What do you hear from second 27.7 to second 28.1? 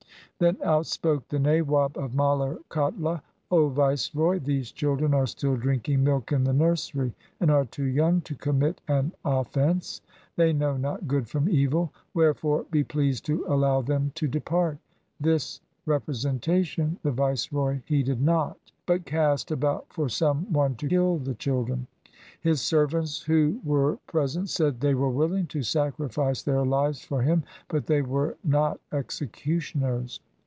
they